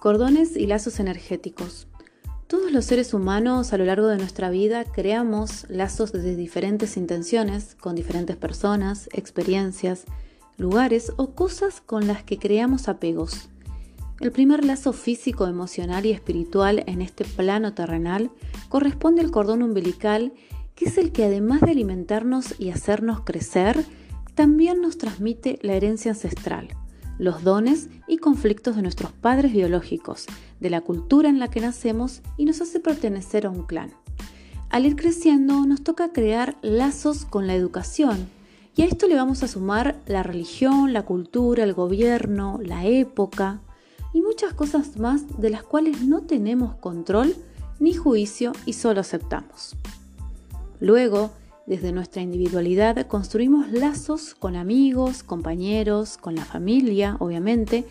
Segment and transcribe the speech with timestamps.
[0.00, 1.86] Cordones y lazos energéticos.
[2.46, 7.74] Todos los seres humanos a lo largo de nuestra vida creamos lazos de diferentes intenciones,
[7.74, 10.06] con diferentes personas, experiencias,
[10.56, 13.50] lugares o cosas con las que creamos apegos.
[14.20, 18.30] El primer lazo físico, emocional y espiritual en este plano terrenal
[18.70, 20.32] corresponde al cordón umbilical,
[20.76, 23.84] que es el que además de alimentarnos y hacernos crecer,
[24.34, 26.79] también nos transmite la herencia ancestral
[27.20, 30.24] los dones y conflictos de nuestros padres biológicos,
[30.58, 33.92] de la cultura en la que nacemos y nos hace pertenecer a un clan.
[34.70, 38.26] Al ir creciendo nos toca crear lazos con la educación
[38.74, 43.60] y a esto le vamos a sumar la religión, la cultura, el gobierno, la época
[44.14, 47.36] y muchas cosas más de las cuales no tenemos control
[47.80, 49.76] ni juicio y solo aceptamos.
[50.80, 51.32] Luego,
[51.70, 57.86] desde nuestra individualidad construimos lazos con amigos, compañeros, con la familia, obviamente,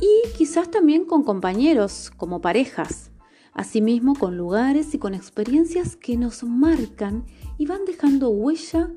[0.00, 3.10] y quizás también con compañeros, como parejas,
[3.52, 7.26] asimismo con lugares y con experiencias que nos marcan
[7.58, 8.88] y van dejando huella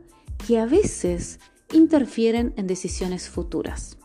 [0.48, 1.42] que a veces
[1.74, 3.98] interfieren en decisiones futuras.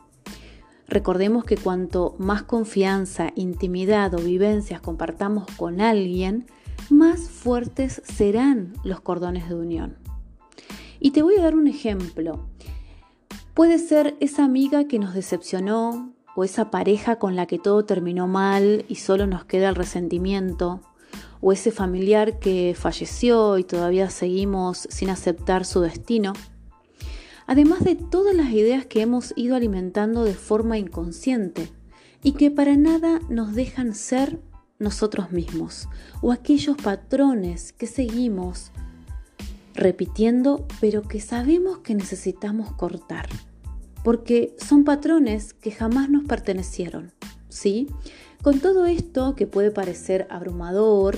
[0.89, 6.47] Recordemos que cuanto más confianza, intimidad o vivencias compartamos con alguien,
[6.91, 9.97] más fuertes serán los cordones de unión.
[11.01, 12.47] Y te voy a dar un ejemplo.
[13.55, 18.27] Puede ser esa amiga que nos decepcionó o esa pareja con la que todo terminó
[18.27, 20.81] mal y solo nos queda el resentimiento
[21.41, 26.33] o ese familiar que falleció y todavía seguimos sin aceptar su destino.
[27.47, 31.71] Además de todas las ideas que hemos ido alimentando de forma inconsciente
[32.23, 34.41] y que para nada nos dejan ser
[34.85, 35.89] nosotros mismos
[36.21, 38.71] o aquellos patrones que seguimos
[39.75, 43.29] repitiendo pero que sabemos que necesitamos cortar
[44.05, 47.11] porque son patrones que jamás nos pertenecieron,
[47.49, 47.89] ¿sí?
[48.43, 51.17] Con todo esto que puede parecer abrumador,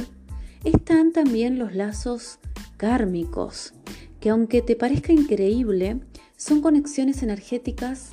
[0.65, 2.39] están también los lazos
[2.77, 3.75] kármicos,
[4.21, 6.01] que aunque te parezca increíble,
[6.37, 8.11] son conexiones energéticas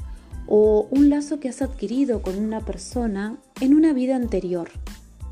[0.47, 4.71] o un lazo que has adquirido con una persona en una vida anterior.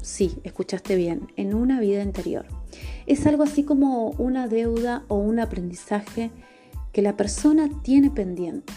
[0.02, 2.46] Sí, escuchaste bien, en una vida anterior.
[3.06, 6.32] Es algo así como una deuda o un aprendizaje
[6.92, 8.74] que la persona tiene pendiente.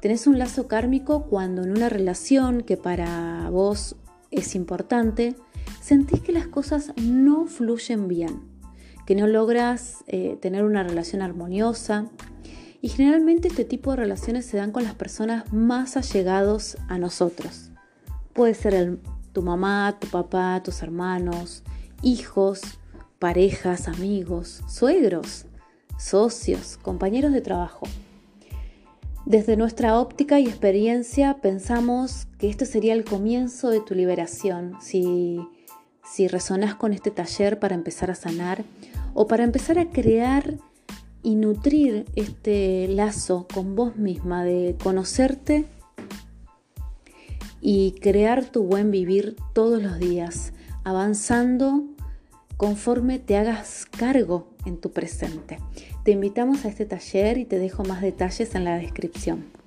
[0.00, 3.96] Tenés un lazo kármico cuando en una relación que para vos
[4.30, 5.34] es importante,
[5.82, 8.40] sentís que las cosas no fluyen bien,
[9.06, 12.06] que no logras eh, tener una relación armoniosa.
[12.80, 17.70] Y generalmente este tipo de relaciones se dan con las personas más allegados a nosotros.
[18.34, 19.00] Puede ser el
[19.32, 21.62] tu mamá, tu papá, tus hermanos,
[22.02, 22.60] hijos,
[23.18, 25.46] parejas, amigos, suegros,
[25.98, 27.86] socios, compañeros de trabajo.
[29.26, 35.38] Desde nuestra óptica y experiencia pensamos que esto sería el comienzo de tu liberación si,
[36.02, 38.64] si resonas con este taller para empezar a sanar
[39.12, 40.54] o para empezar a crear
[41.22, 45.66] y nutrir este lazo con vos misma de conocerte
[47.60, 50.52] y crear tu buen vivir todos los días,
[50.84, 51.84] avanzando
[52.56, 55.58] conforme te hagas cargo en tu presente.
[56.04, 59.57] Te invitamos a este taller y te dejo más detalles en la descripción.